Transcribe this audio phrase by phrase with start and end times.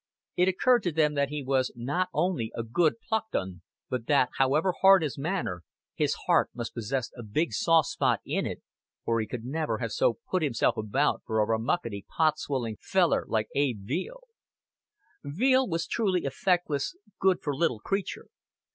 [0.35, 4.29] It occurred to them that he was not only a good plucked 'un, but that,
[4.39, 5.61] however hard his manner,
[5.93, 8.63] his heart must possess a big soft spot in it,
[9.05, 13.25] or he could never have so "put himself about for a rammucky pot swilling feller
[13.27, 14.23] like Abe Veale."
[15.23, 18.25] Veale was truly a feckless, good for little creature.